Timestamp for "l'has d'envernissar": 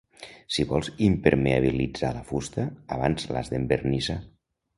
3.35-4.19